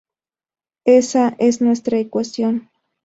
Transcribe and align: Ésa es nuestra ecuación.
Ésa 0.87 1.35
es 1.37 1.61
nuestra 1.61 1.99
ecuación. 1.99 2.71